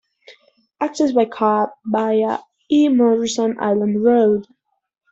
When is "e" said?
2.71-2.87